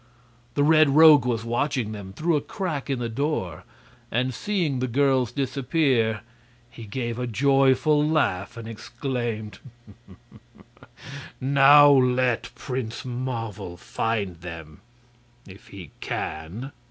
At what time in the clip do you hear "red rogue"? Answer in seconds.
0.63-1.27